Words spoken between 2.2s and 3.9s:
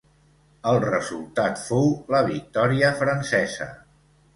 victòria francesa.